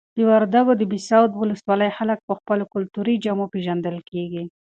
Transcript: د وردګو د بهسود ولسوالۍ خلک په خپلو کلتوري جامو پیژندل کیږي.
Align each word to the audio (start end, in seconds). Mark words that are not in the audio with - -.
د 0.17 0.19
وردګو 0.29 0.73
د 0.77 0.81
بهسود 0.91 1.29
ولسوالۍ 1.35 1.89
خلک 1.97 2.19
په 2.27 2.33
خپلو 2.39 2.63
کلتوري 2.73 3.15
جامو 3.23 3.45
پیژندل 3.53 3.97
کیږي. 4.09 4.43